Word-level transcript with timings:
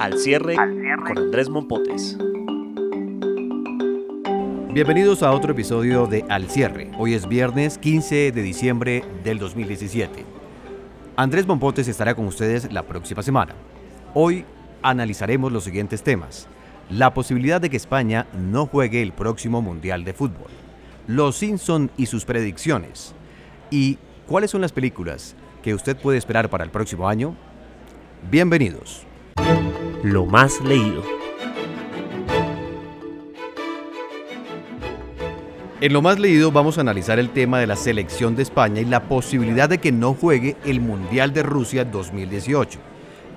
Al 0.00 0.18
cierre, 0.18 0.56
con 0.56 1.18
Andrés 1.18 1.50
Mompotes. 1.50 2.16
Bienvenidos 4.72 5.22
a 5.22 5.30
otro 5.30 5.52
episodio 5.52 6.06
de 6.06 6.24
Al 6.30 6.48
cierre. 6.48 6.90
Hoy 6.98 7.12
es 7.12 7.28
viernes 7.28 7.76
15 7.76 8.32
de 8.32 8.42
diciembre 8.42 9.04
del 9.22 9.38
2017. 9.38 10.24
Andrés 11.16 11.46
Mompotes 11.46 11.86
estará 11.86 12.14
con 12.14 12.24
ustedes 12.24 12.72
la 12.72 12.84
próxima 12.84 13.22
semana. 13.22 13.54
Hoy 14.14 14.46
analizaremos 14.80 15.52
los 15.52 15.64
siguientes 15.64 16.02
temas. 16.02 16.48
La 16.88 17.12
posibilidad 17.12 17.60
de 17.60 17.68
que 17.68 17.76
España 17.76 18.26
no 18.32 18.64
juegue 18.64 19.02
el 19.02 19.12
próximo 19.12 19.60
Mundial 19.60 20.04
de 20.04 20.14
Fútbol. 20.14 20.48
Los 21.08 21.36
Simpson 21.36 21.90
y 21.98 22.06
sus 22.06 22.24
predicciones. 22.24 23.14
¿Y 23.70 23.98
cuáles 24.26 24.50
son 24.50 24.62
las 24.62 24.72
películas 24.72 25.36
que 25.62 25.74
usted 25.74 25.94
puede 25.94 26.16
esperar 26.16 26.48
para 26.48 26.64
el 26.64 26.70
próximo 26.70 27.06
año? 27.06 27.36
Bienvenidos. 28.30 29.04
Lo 30.02 30.24
más 30.24 30.62
leído. 30.62 31.02
En 35.82 35.92
lo 35.92 36.00
más 36.00 36.18
leído 36.18 36.50
vamos 36.50 36.78
a 36.78 36.80
analizar 36.80 37.18
el 37.18 37.28
tema 37.28 37.58
de 37.58 37.66
la 37.66 37.76
selección 37.76 38.34
de 38.34 38.42
España 38.42 38.80
y 38.80 38.86
la 38.86 39.08
posibilidad 39.08 39.68
de 39.68 39.76
que 39.76 39.92
no 39.92 40.14
juegue 40.14 40.56
el 40.64 40.80
Mundial 40.80 41.34
de 41.34 41.42
Rusia 41.42 41.84
2018. 41.84 42.78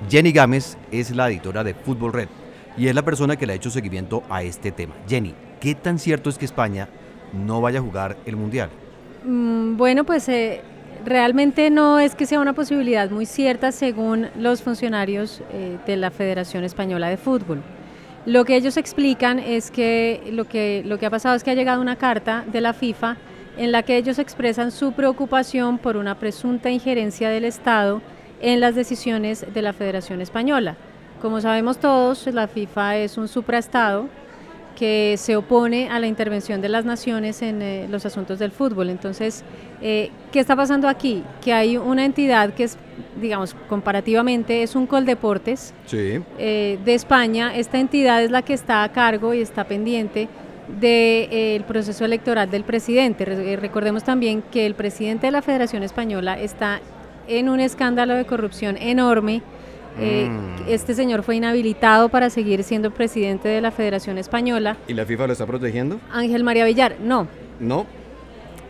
Jenny 0.10 0.32
Gámez 0.32 0.78
es 0.90 1.14
la 1.14 1.30
editora 1.30 1.66
de 1.66 1.74
Fútbol 1.74 2.14
Red 2.14 2.30
y 2.78 2.88
es 2.88 2.96
la 2.96 3.04
persona 3.04 3.36
que 3.36 3.46
le 3.46 3.54
ha 3.54 3.56
hecho 3.58 3.70
seguimiento 3.70 4.24
a 4.30 4.44
este 4.44 4.72
tema. 4.72 4.94
Jenny, 5.06 5.36
¿qué 5.60 5.76
tan 5.76 6.00
cierto 6.00 6.30
es 6.30 6.38
que 6.38 6.46
España 6.46 6.88
no 7.34 7.60
vaya 7.60 7.80
a 7.80 7.84
jugar 7.84 8.16
el 8.26 8.38
Mundial? 8.38 8.70
Mm, 9.26 9.76
bueno, 9.76 10.06
pues 10.06 10.30
eh, 10.30 10.62
realmente 11.06 11.70
no 11.70 12.00
es 12.00 12.16
que 12.16 12.26
sea 12.26 12.40
una 12.40 12.54
posibilidad 12.54 13.10
muy 13.10 13.26
cierta 13.26 13.72
según 13.72 14.28
los 14.38 14.62
funcionarios 14.62 15.42
eh, 15.52 15.78
de 15.86 15.98
la 15.98 16.12
Federación 16.12 16.64
Española 16.64 17.10
de 17.10 17.18
Fútbol. 17.18 17.62
Lo 18.26 18.46
que 18.46 18.56
ellos 18.56 18.78
explican 18.78 19.40
es 19.40 19.70
que 19.70 20.30
lo, 20.32 20.46
que 20.46 20.82
lo 20.86 20.98
que 20.98 21.06
ha 21.06 21.10
pasado 21.10 21.36
es 21.36 21.44
que 21.44 21.52
ha 21.52 21.56
llegado 21.56 21.82
una 21.82 21.98
carta 21.98 22.46
de 22.52 22.62
la 22.62 22.74
FIFA 22.74 23.18
en 23.58 23.72
la 23.72 23.84
que 23.84 23.98
ellos 23.98 24.18
expresan 24.18 24.72
su 24.72 24.94
preocupación 24.94 25.78
por 25.78 25.98
una 25.98 26.16
presunta 26.16 26.70
injerencia 26.70 27.30
del 27.30 27.44
Estado 27.44 28.02
en 28.42 28.60
las 28.60 28.76
decisiones 28.76 29.46
de 29.54 29.62
la 29.62 29.74
Federación 29.74 30.22
Española. 30.22 30.78
Como 31.22 31.40
sabemos 31.42 31.78
todos, 31.78 32.28
la 32.28 32.48
FIFA 32.48 32.98
es 32.98 33.18
un 33.18 33.28
supraestado 33.28 34.08
que 34.76 35.16
se 35.18 35.36
opone 35.36 35.90
a 35.90 36.00
la 36.00 36.08
intervención 36.08 36.62
de 36.62 36.70
las 36.70 36.84
naciones 36.84 37.42
en 37.42 37.62
eh, 37.62 37.88
los 37.90 38.06
asuntos 38.06 38.40
del 38.40 38.52
fútbol. 38.52 38.90
Entonces, 38.90 39.44
eh, 39.86 40.10
¿qué 40.32 40.40
está 40.40 40.56
pasando 40.56 40.88
aquí? 40.88 41.24
Que 41.44 41.52
hay 41.54 41.76
una 41.78 42.06
entidad 42.06 42.54
que 42.54 42.64
es, 42.64 42.78
digamos, 43.22 43.54
comparativamente 43.68 44.64
es 44.64 44.76
un 44.78 44.88
Coldeportes 44.88 45.74
Sí. 45.86 46.22
eh, 46.40 46.80
de 46.86 46.94
España. 46.94 47.54
Esta 47.56 47.78
entidad 47.80 48.24
es 48.24 48.32
la 48.32 48.42
que 48.44 48.54
está 48.54 48.84
a 48.84 48.92
cargo 48.94 49.34
y 49.34 49.42
está 49.42 49.66
pendiente 49.66 50.30
del 50.80 51.64
proceso 51.66 52.06
electoral 52.06 52.50
del 52.50 52.64
presidente. 52.64 53.26
Re- 53.26 53.54
eh, 53.54 53.56
recordemos 53.58 54.04
también 54.04 54.42
que 54.52 54.66
el 54.66 54.76
presidente 54.76 55.28
de 55.28 55.32
la 55.32 55.42
Federación 55.42 55.84
Española 55.84 56.40
está 56.40 56.80
en 57.28 57.50
un 57.50 57.60
escándalo 57.60 58.16
de 58.16 58.26
corrupción 58.26 58.78
enorme. 58.78 59.42
Eh, 60.00 60.28
Mm. 60.30 60.70
Este 60.70 60.96
señor 60.96 61.22
fue 61.24 61.36
inhabilitado 61.36 62.10
para 62.10 62.30
seguir 62.32 62.64
siendo 62.64 62.90
presidente 62.92 63.48
de 63.50 63.62
la 63.62 63.70
Federación 63.70 64.18
Española. 64.18 64.78
¿Y 64.88 64.94
la 64.94 65.06
FIFA 65.06 65.28
lo 65.28 65.34
está 65.34 65.46
protegiendo? 65.46 66.00
Ángel 66.12 66.44
María 66.44 66.66
Villar, 66.66 66.96
no, 67.00 67.28
No. 67.60 67.86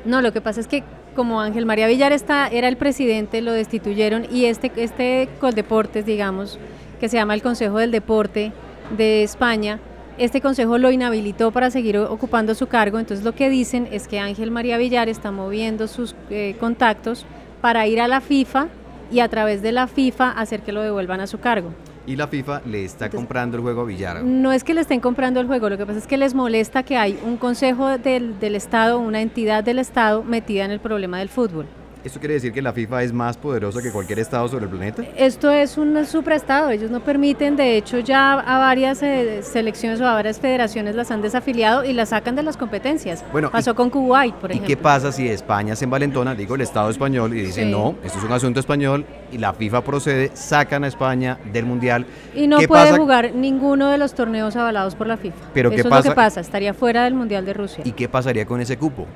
no, 0.06 0.22
lo 0.22 0.34
que 0.34 0.42
pasa 0.42 0.60
es 0.60 0.68
que 0.68 0.84
como 1.14 1.42
Ángel 1.42 1.66
María 1.66 1.88
Villar 1.88 2.12
está, 2.12 2.48
era 2.48 2.68
el 2.68 2.78
presidente, 2.78 3.42
lo 3.42 3.52
destituyeron 3.52 4.26
y 4.32 4.46
este, 4.46 4.72
este 4.76 5.30
Coldeportes, 5.40 6.06
digamos, 6.06 6.60
que 7.00 7.10
se 7.10 7.18
llama 7.18 7.34
el 7.34 7.42
Consejo 7.42 7.78
del 7.78 7.92
Deporte 7.92 8.52
de 8.96 9.24
España, 9.24 9.80
este 10.18 10.42
consejo 10.42 10.78
lo 10.78 10.92
inhabilitó 10.92 11.52
para 11.52 11.72
seguir 11.72 11.98
ocupando 11.98 12.54
su 12.54 12.68
cargo, 12.68 13.00
entonces 13.00 13.26
lo 13.26 13.34
que 13.34 13.50
dicen 13.50 13.88
es 13.92 14.08
que 14.08 14.20
Ángel 14.20 14.52
María 14.52 14.78
Villar 14.78 15.10
está 15.10 15.32
moviendo 15.32 15.88
sus 15.88 16.16
eh, 16.30 16.56
contactos 16.60 17.26
para 17.62 17.88
ir 17.88 18.00
a 18.00 18.08
la 18.08 18.22
FIFA 18.22 18.68
y 19.12 19.22
a 19.22 19.28
través 19.28 19.64
de 19.64 19.72
la 19.72 19.88
FIFA 19.88 20.30
hacer 20.32 20.62
que 20.62 20.72
lo 20.72 20.82
devuelvan 20.82 21.20
a 21.20 21.28
su 21.28 21.40
cargo. 21.40 21.72
Y 22.06 22.16
la 22.18 22.28
FIFA 22.28 22.62
le 22.66 22.84
está 22.84 23.06
Entonces- 23.06 23.18
comprando 23.26 23.58
el 23.58 23.64
juego 23.64 23.82
a 23.82 23.86
Villar. 23.86 24.24
No 24.24 24.52
es 24.52 24.64
que 24.64 24.74
le 24.74 24.82
estén 24.82 25.00
comprando 25.00 25.40
el 25.40 25.48
juego, 25.48 25.70
lo 25.70 25.78
que 25.78 25.86
pasa 25.86 26.00
es 26.00 26.08
que 26.08 26.18
les 26.18 26.34
molesta 26.34 26.84
que 26.84 26.98
hay 26.98 27.18
un 27.26 27.38
consejo 27.38 27.98
del, 27.98 28.40
del 28.40 28.56
Estado, 28.56 29.00
una 29.00 29.22
entidad 29.22 29.64
del 29.64 29.80
Estado 29.80 30.24
metida 30.24 30.66
en 30.66 30.72
el 30.72 30.80
problema 30.82 31.20
del 31.20 31.30
fútbol. 31.30 31.66
¿Esto 32.04 32.20
quiere 32.20 32.34
decir 32.34 32.52
que 32.52 32.62
la 32.62 32.74
FIFA 32.74 33.04
es 33.04 33.14
más 33.14 33.38
poderosa 33.38 33.82
que 33.82 33.90
cualquier 33.90 34.20
estado 34.20 34.46
sobre 34.50 34.66
el 34.66 34.70
planeta? 34.70 35.04
Esto 35.16 35.50
es 35.52 35.78
un 35.78 36.06
supraestado, 36.06 36.70
ellos 36.70 36.92
no 36.92 37.00
permiten, 37.00 37.56
de 37.56 37.78
hecho 37.78 38.00
ya 38.00 38.34
a 38.34 38.58
varias 38.60 39.02
eh, 39.02 39.42
selecciones 39.42 40.02
o 40.02 40.06
a 40.08 40.14
varias 40.14 40.38
federaciones 40.42 40.96
las 40.96 41.12
han 41.12 41.22
desafiliado 41.22 41.86
y 41.86 41.94
las 41.94 42.10
sacan 42.10 42.36
de 42.36 42.44
las 42.44 42.58
competencias. 42.58 43.24
Bueno, 43.32 43.50
Pasó 43.50 43.72
y- 43.72 43.76
con 43.76 43.90
Kuwait, 43.90 44.36
por 44.36 44.50
¿Y 44.52 44.56
ejemplo. 44.56 44.68
qué 44.68 44.76
pasa 44.76 45.14
si 45.14 45.30
España 45.30 45.78
se 45.78 45.86
envalentona, 45.86 46.36
digo 46.36 46.56
el 46.56 46.62
Estado 46.62 46.90
español, 46.90 47.34
y 47.38 47.42
dice 47.42 47.64
Sí. 47.64 47.72
no, 47.72 47.96
esto 48.04 48.18
es 48.20 48.24
un 48.26 48.34
asunto 48.34 48.60
español, 48.60 49.06
y 49.32 49.38
la 49.38 49.54
FIFA 49.54 49.82
procede, 49.86 50.32
sacan 50.34 50.84
a 50.84 50.88
España 50.88 51.40
del 51.54 51.66
Mundial? 51.66 52.06
Y 52.36 52.48
no 52.48 52.58
¿Qué 52.60 52.68
puede 52.68 52.84
pasa- 52.90 52.98
jugar 52.98 53.34
ninguno 53.34 53.90
de 53.90 53.98
los 53.98 54.14
torneos 54.14 54.58
avalados 54.58 54.96
por 54.96 55.08
la 55.08 55.16
FIFA. 55.16 55.38
Pero 55.54 55.70
¿qué 55.70 55.78
Eso 55.78 55.84
es 55.84 55.86
lo 55.86 55.90
pasa- 55.90 56.10
que 56.10 56.16
pasa, 56.16 56.42
estaría 56.42 56.74
fuera 56.74 57.06
del 57.06 57.14
Mundial 57.14 57.46
de 57.46 57.54
Rusia. 57.54 57.82
¿Y 57.88 57.94
qué 57.94 58.10
pasaría 58.10 58.46
con 58.46 58.60
ese 58.60 58.76
cupo? 58.78 59.08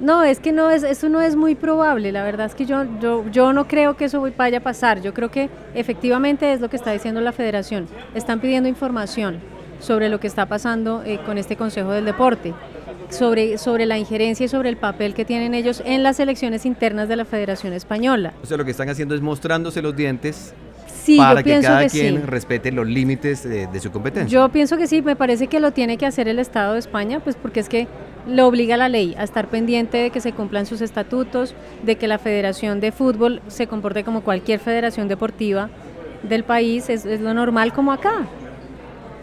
No, 0.00 0.24
es 0.24 0.40
que 0.40 0.52
no 0.52 0.70
es, 0.70 0.82
eso 0.82 1.08
no 1.08 1.20
es 1.20 1.36
muy 1.36 1.54
probable. 1.54 2.10
La 2.10 2.22
verdad 2.22 2.46
es 2.46 2.54
que 2.54 2.64
yo, 2.64 2.84
yo, 3.00 3.24
yo 3.30 3.52
no 3.52 3.68
creo 3.68 3.96
que 3.96 4.06
eso 4.06 4.26
vaya 4.36 4.58
a 4.58 4.62
pasar. 4.62 5.02
Yo 5.02 5.12
creo 5.12 5.30
que 5.30 5.50
efectivamente 5.74 6.52
es 6.52 6.60
lo 6.60 6.70
que 6.70 6.76
está 6.76 6.90
diciendo 6.92 7.20
la 7.20 7.32
Federación. 7.32 7.86
Están 8.14 8.40
pidiendo 8.40 8.68
información 8.68 9.38
sobre 9.78 10.08
lo 10.08 10.18
que 10.20 10.26
está 10.26 10.46
pasando 10.46 11.02
eh, 11.04 11.18
con 11.24 11.38
este 11.38 11.56
Consejo 11.56 11.92
del 11.92 12.04
Deporte, 12.04 12.54
sobre, 13.10 13.58
sobre 13.58 13.86
la 13.86 13.98
injerencia 13.98 14.46
y 14.46 14.48
sobre 14.48 14.68
el 14.68 14.76
papel 14.76 15.14
que 15.14 15.24
tienen 15.24 15.54
ellos 15.54 15.82
en 15.84 16.02
las 16.02 16.20
elecciones 16.20 16.64
internas 16.64 17.08
de 17.08 17.16
la 17.16 17.24
Federación 17.24 17.72
Española. 17.72 18.32
O 18.42 18.46
sea, 18.46 18.56
lo 18.56 18.64
que 18.64 18.70
están 18.70 18.88
haciendo 18.88 19.14
es 19.14 19.20
mostrándose 19.20 19.82
los 19.82 19.96
dientes 19.96 20.54
Sí, 21.02 21.16
para 21.16 21.42
que 21.42 21.60
cada 21.60 21.84
que 21.84 21.88
quien 21.88 22.16
sí. 22.16 22.22
respete 22.26 22.70
los 22.72 22.86
límites 22.86 23.42
de, 23.42 23.66
de 23.66 23.80
su 23.80 23.90
competencia. 23.90 24.28
Yo 24.28 24.48
pienso 24.50 24.76
que 24.76 24.86
sí, 24.86 25.00
me 25.00 25.16
parece 25.16 25.46
que 25.46 25.58
lo 25.58 25.72
tiene 25.72 25.96
que 25.96 26.04
hacer 26.04 26.28
el 26.28 26.38
Estado 26.38 26.74
de 26.74 26.78
España, 26.78 27.20
pues 27.20 27.36
porque 27.36 27.60
es 27.60 27.70
que 27.70 27.88
lo 28.26 28.46
obliga 28.46 28.76
la 28.76 28.88
ley 28.88 29.14
a 29.18 29.24
estar 29.24 29.48
pendiente 29.48 29.98
de 29.98 30.10
que 30.10 30.20
se 30.20 30.32
cumplan 30.32 30.66
sus 30.66 30.80
estatutos, 30.80 31.54
de 31.82 31.96
que 31.96 32.08
la 32.08 32.18
Federación 32.18 32.80
de 32.80 32.92
Fútbol 32.92 33.40
se 33.48 33.66
comporte 33.66 34.04
como 34.04 34.22
cualquier 34.22 34.60
federación 34.60 35.08
deportiva 35.08 35.70
del 36.22 36.44
país, 36.44 36.90
es, 36.90 37.06
es 37.06 37.20
lo 37.20 37.34
normal 37.34 37.72
como 37.72 37.92
acá. 37.92 38.26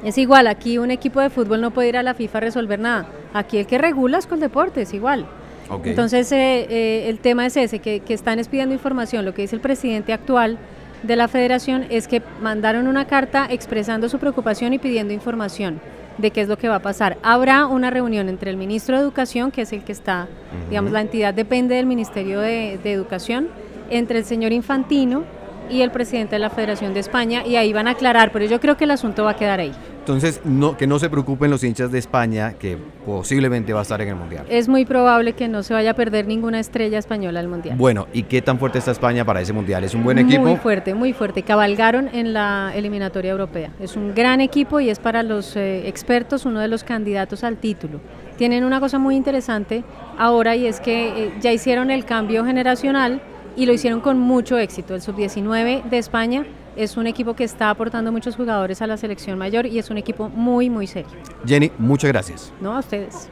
Es 0.03 0.17
igual, 0.17 0.47
aquí 0.47 0.77
un 0.77 0.91
equipo 0.91 1.19
de 1.21 1.29
fútbol 1.29 1.59
no 1.59 1.71
puede 1.71 1.89
ir 1.89 1.97
a 1.97 2.03
la 2.03 2.13
FIFA 2.13 2.37
a 2.37 2.41
resolver 2.41 2.79
nada. 2.79 3.07
Aquí 3.33 3.57
el 3.57 3.65
que 3.65 3.77
regula 3.77 4.19
es 4.19 4.27
con 4.27 4.39
deportes, 4.39 4.93
igual. 4.93 5.25
Ok. 5.69 5.87
Entonces, 5.87 6.31
eh, 6.31 6.67
eh, 6.69 7.09
el 7.09 7.19
tema 7.19 7.45
es 7.45 7.57
ese, 7.57 7.79
que, 7.79 7.99
que 8.01 8.13
están 8.13 8.39
es 8.39 8.47
pidiendo 8.47 8.73
información. 8.73 9.25
Lo 9.25 9.33
que 9.33 9.41
dice 9.41 9.55
el 9.55 9.61
presidente 9.61 10.13
actual 10.13 10.57
de 11.03 11.15
la 11.15 11.27
federación 11.27 11.85
es 11.89 12.07
que 12.07 12.21
mandaron 12.41 12.87
una 12.87 13.05
carta 13.05 13.47
expresando 13.49 14.07
su 14.07 14.19
preocupación 14.19 14.73
y 14.73 14.79
pidiendo 14.79 15.13
información 15.13 15.79
de 16.17 16.31
qué 16.31 16.41
es 16.41 16.47
lo 16.47 16.57
que 16.57 16.67
va 16.67 16.75
a 16.75 16.81
pasar. 16.81 17.17
Habrá 17.23 17.65
una 17.65 17.89
reunión 17.89 18.29
entre 18.29 18.49
el 18.49 18.57
ministro 18.57 18.95
de 18.95 19.03
Educación, 19.03 19.51
que 19.51 19.61
es 19.61 19.73
el 19.73 19.83
que 19.83 19.91
está, 19.91 20.27
digamos, 20.69 20.91
la 20.91 21.01
entidad 21.01 21.33
depende 21.33 21.75
del 21.75 21.85
Ministerio 21.85 22.39
de, 22.39 22.79
de 22.81 22.91
Educación, 22.91 23.49
entre 23.89 24.19
el 24.19 24.25
señor 24.25 24.51
Infantino 24.51 25.23
y 25.69 25.81
el 25.81 25.91
presidente 25.91 26.35
de 26.35 26.39
la 26.39 26.49
Federación 26.49 26.93
de 26.93 27.01
España, 27.01 27.45
y 27.45 27.55
ahí 27.55 27.73
van 27.73 27.87
a 27.87 27.91
aclarar, 27.91 28.31
pero 28.31 28.45
yo 28.45 28.59
creo 28.59 28.77
que 28.77 28.85
el 28.85 28.91
asunto 28.91 29.23
va 29.25 29.31
a 29.31 29.35
quedar 29.35 29.59
ahí. 29.59 29.73
Entonces, 30.07 30.39
no, 30.45 30.77
que 30.77 30.87
no 30.87 30.99
se 30.99 31.09
preocupen 31.09 31.51
los 31.51 31.65
hinchas 31.65 31.91
de 31.91 31.99
España, 31.99 32.53
que 32.53 32.77
posiblemente 33.05 33.73
va 33.73 33.79
a 33.79 33.81
estar 33.81 33.99
en 33.99 34.07
el 34.07 34.15
Mundial. 34.15 34.45
Es 34.47 34.69
muy 34.69 34.85
probable 34.85 35.33
que 35.33 35.49
no 35.49 35.63
se 35.63 35.73
vaya 35.73 35.91
a 35.91 35.93
perder 35.95 36.27
ninguna 36.27 36.61
estrella 36.61 36.97
española 36.97 37.41
al 37.41 37.49
Mundial. 37.49 37.75
Bueno, 37.77 38.07
¿y 38.13 38.23
qué 38.23 38.41
tan 38.41 38.57
fuerte 38.57 38.79
está 38.79 38.91
España 38.91 39.25
para 39.25 39.41
ese 39.41 39.51
Mundial? 39.51 39.83
¿Es 39.83 39.93
un 39.93 40.05
buen 40.05 40.17
equipo? 40.17 40.43
Muy 40.43 40.55
fuerte, 40.55 40.93
muy 40.93 41.11
fuerte. 41.11 41.43
Cabalgaron 41.43 42.07
en 42.13 42.31
la 42.31 42.71
eliminatoria 42.73 43.31
europea. 43.31 43.71
Es 43.81 43.97
un 43.97 44.15
gran 44.15 44.39
equipo 44.39 44.79
y 44.79 44.89
es 44.89 44.97
para 44.97 45.23
los 45.23 45.57
eh, 45.57 45.89
expertos 45.89 46.45
uno 46.45 46.61
de 46.61 46.69
los 46.69 46.85
candidatos 46.85 47.43
al 47.43 47.57
título. 47.57 47.99
Tienen 48.37 48.63
una 48.63 48.79
cosa 48.79 48.99
muy 48.99 49.17
interesante 49.17 49.83
ahora 50.17 50.55
y 50.55 50.67
es 50.67 50.79
que 50.79 51.25
eh, 51.25 51.33
ya 51.41 51.51
hicieron 51.51 51.91
el 51.91 52.05
cambio 52.05 52.45
generacional 52.45 53.21
y 53.57 53.65
lo 53.65 53.73
hicieron 53.73 53.99
con 53.99 54.19
mucho 54.19 54.57
éxito. 54.57 54.95
El 54.95 55.01
sub-19 55.01 55.83
de 55.89 55.97
España 55.97 56.45
es 56.75 56.95
un 56.95 57.07
equipo 57.07 57.35
que 57.35 57.43
está 57.43 57.71
aportando 57.71 58.11
muchos 58.11 58.35
jugadores 58.35 58.81
a 58.83 58.87
la 58.87 58.97
selección 58.97 59.37
mayor 59.37 59.65
y 59.65 59.79
es 59.79 59.89
un 59.89 59.97
equipo 59.97 60.29
muy, 60.29 60.69
muy 60.69 60.85
serio. 60.85 61.09
Jenny, 61.45 61.71
muchas 61.79 62.11
gracias. 62.11 62.53
No, 62.61 62.75
a 62.75 62.79
ustedes. 62.79 63.27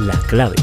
La 0.00 0.14
clave. 0.28 0.56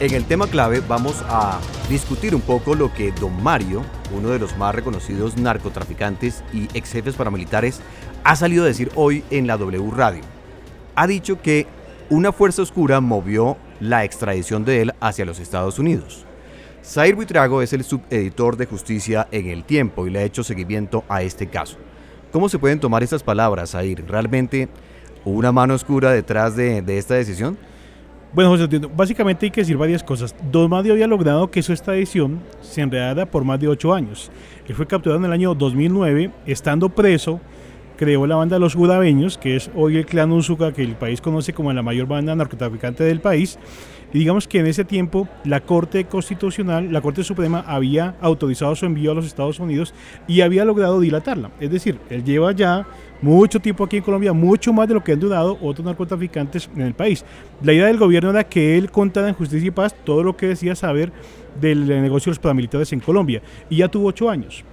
En 0.00 0.14
el 0.14 0.24
tema 0.24 0.48
clave 0.48 0.82
vamos 0.86 1.22
a 1.28 1.60
discutir 1.88 2.34
un 2.34 2.40
poco 2.40 2.74
lo 2.74 2.92
que 2.92 3.12
don 3.12 3.40
Mario, 3.40 3.84
uno 4.12 4.30
de 4.30 4.40
los 4.40 4.56
más 4.56 4.74
reconocidos 4.74 5.36
narcotraficantes 5.36 6.42
y 6.52 6.64
ex 6.76 6.90
jefes 6.90 7.14
paramilitares, 7.14 7.80
ha 8.24 8.34
salido 8.34 8.64
a 8.64 8.66
decir 8.66 8.90
hoy 8.96 9.22
en 9.30 9.46
la 9.46 9.56
W 9.58 9.92
Radio. 9.94 10.22
Ha 10.96 11.06
dicho 11.06 11.40
que 11.40 11.68
una 12.10 12.32
fuerza 12.32 12.62
oscura 12.62 13.00
movió 13.00 13.56
la 13.82 14.04
extradición 14.04 14.64
de 14.64 14.80
él 14.80 14.92
hacia 15.00 15.24
los 15.24 15.40
Estados 15.40 15.78
Unidos. 15.80 16.24
Zair 16.84 17.16
Buitrago 17.16 17.62
es 17.62 17.72
el 17.72 17.82
subeditor 17.82 18.56
de 18.56 18.66
justicia 18.66 19.26
en 19.32 19.48
El 19.48 19.64
Tiempo 19.64 20.06
y 20.06 20.10
le 20.10 20.20
ha 20.20 20.22
hecho 20.22 20.44
seguimiento 20.44 21.04
a 21.08 21.22
este 21.22 21.48
caso. 21.48 21.78
¿Cómo 22.30 22.48
se 22.48 22.60
pueden 22.60 22.78
tomar 22.78 23.02
estas 23.02 23.24
palabras, 23.24 23.72
Zair? 23.72 24.04
¿Realmente 24.06 24.68
una 25.24 25.50
mano 25.50 25.74
oscura 25.74 26.12
detrás 26.12 26.54
de, 26.54 26.80
de 26.80 26.98
esta 26.98 27.14
decisión? 27.14 27.58
Bueno, 28.32 28.50
José, 28.50 28.66
básicamente 28.94 29.46
hay 29.46 29.50
que 29.50 29.60
decir 29.62 29.76
varias 29.76 30.02
cosas. 30.02 30.34
Don 30.50 30.70
Mario 30.70 30.92
había 30.92 31.08
logrado 31.08 31.50
que 31.50 31.62
su 31.62 31.72
extradición 31.72 32.40
se 32.62 32.80
enredara 32.82 33.26
por 33.26 33.44
más 33.44 33.58
de 33.58 33.68
ocho 33.68 33.92
años. 33.92 34.30
Él 34.66 34.74
fue 34.76 34.86
capturado 34.86 35.18
en 35.18 35.26
el 35.26 35.32
año 35.32 35.54
2009, 35.54 36.30
estando 36.46 36.88
preso, 36.88 37.40
creó 38.02 38.26
la 38.26 38.34
banda 38.34 38.58
Los 38.58 38.74
Gudabeños, 38.74 39.38
que 39.38 39.54
es 39.54 39.70
hoy 39.76 39.96
el 39.96 40.06
clan 40.06 40.32
Unzuka, 40.32 40.72
que 40.72 40.82
el 40.82 40.96
país 40.96 41.20
conoce 41.20 41.52
como 41.52 41.72
la 41.72 41.82
mayor 41.82 42.08
banda 42.08 42.34
narcotraficante 42.34 43.04
del 43.04 43.20
país. 43.20 43.60
Y 44.12 44.18
digamos 44.18 44.48
que 44.48 44.58
en 44.58 44.66
ese 44.66 44.84
tiempo 44.84 45.28
la 45.44 45.60
Corte 45.60 46.06
Constitucional, 46.06 46.92
la 46.92 47.00
Corte 47.00 47.22
Suprema 47.22 47.60
había 47.64 48.16
autorizado 48.20 48.74
su 48.74 48.86
envío 48.86 49.12
a 49.12 49.14
los 49.14 49.24
Estados 49.24 49.60
Unidos 49.60 49.94
y 50.26 50.40
había 50.40 50.64
logrado 50.64 50.98
dilatarla. 50.98 51.52
Es 51.60 51.70
decir, 51.70 51.96
él 52.10 52.24
lleva 52.24 52.50
ya 52.50 52.88
mucho 53.20 53.60
tiempo 53.60 53.84
aquí 53.84 53.98
en 53.98 54.02
Colombia, 54.02 54.32
mucho 54.32 54.72
más 54.72 54.88
de 54.88 54.94
lo 54.94 55.04
que 55.04 55.12
han 55.12 55.20
durado 55.20 55.56
otros 55.62 55.86
narcotraficantes 55.86 56.68
en 56.74 56.82
el 56.82 56.94
país. 56.94 57.24
La 57.62 57.72
idea 57.72 57.86
del 57.86 57.98
gobierno 57.98 58.30
era 58.30 58.42
que 58.42 58.76
él 58.78 58.90
contara 58.90 59.28
en 59.28 59.34
justicia 59.34 59.68
y 59.68 59.70
paz 59.70 59.94
todo 60.04 60.24
lo 60.24 60.36
que 60.36 60.48
decía 60.48 60.74
saber 60.74 61.12
del 61.60 61.86
negocio 61.86 62.30
de 62.30 62.32
los 62.32 62.40
paramilitares 62.40 62.92
en 62.92 62.98
Colombia. 62.98 63.42
Y 63.70 63.76
ya 63.76 63.86
tuvo 63.86 64.08
ocho 64.08 64.28
años. 64.28 64.64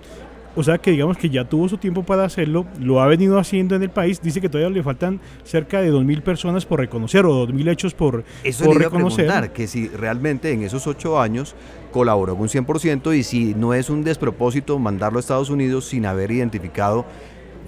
O 0.59 0.63
sea 0.63 0.77
que 0.77 0.91
digamos 0.91 1.15
que 1.15 1.29
ya 1.29 1.45
tuvo 1.45 1.69
su 1.69 1.77
tiempo 1.77 2.03
para 2.03 2.25
hacerlo, 2.25 2.65
lo 2.81 3.01
ha 3.01 3.07
venido 3.07 3.39
haciendo 3.39 3.77
en 3.77 3.83
el 3.83 3.91
país, 3.91 4.21
dice 4.21 4.41
que 4.41 4.49
todavía 4.49 4.69
le 4.69 4.83
faltan 4.83 5.21
cerca 5.45 5.79
de 5.79 5.89
2.000 5.89 6.21
personas 6.21 6.65
por 6.65 6.81
reconocer 6.81 7.25
o 7.25 7.47
2.000 7.47 7.71
hechos 7.71 7.93
por, 7.93 8.25
Eso 8.43 8.65
por 8.65 8.75
le 8.75 8.81
iba 8.81 8.87
a 8.87 8.89
reconocer. 8.89 9.51
que 9.53 9.67
si 9.67 9.87
realmente 9.87 10.51
en 10.51 10.63
esos 10.63 10.85
ocho 10.85 11.17
años 11.17 11.55
colaboró 11.93 12.35
un 12.35 12.49
100% 12.49 13.17
y 13.17 13.23
si 13.23 13.53
no 13.53 13.73
es 13.73 13.89
un 13.89 14.03
despropósito 14.03 14.77
mandarlo 14.79 15.19
a 15.19 15.21
Estados 15.21 15.49
Unidos 15.49 15.85
sin 15.85 16.05
haber 16.05 16.29
identificado 16.29 17.05